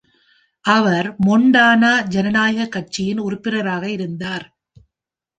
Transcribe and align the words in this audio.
அவர் 0.65 1.15
Montana 1.25 1.91
ஜனநாயாகக் 2.09 2.69
கட்சியின் 2.69 3.17
உறுப்பினராக 3.17 3.89
இருந்தார். 3.89 4.45